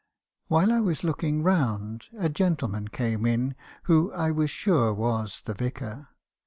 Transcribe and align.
"While 0.47 0.73
I 0.73 0.79
was 0.79 1.03
looking 1.03 1.43
round, 1.43 2.07
a 2.17 2.27
gentleman 2.27 2.87
came 2.87 3.23
in, 3.23 3.53
who 3.83 4.11
I 4.13 4.31
was 4.31 4.49
sure, 4.49 4.91
was 4.95 5.43
the 5.45 5.53
vicar. 5.53 6.07